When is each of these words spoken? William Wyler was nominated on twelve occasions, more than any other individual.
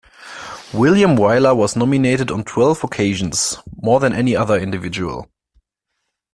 William 0.73 1.15
Wyler 1.15 1.55
was 1.55 1.75
nominated 1.75 2.31
on 2.31 2.43
twelve 2.43 2.83
occasions, 2.83 3.57
more 3.83 3.99
than 3.99 4.13
any 4.13 4.35
other 4.35 4.57
individual. 4.59 5.29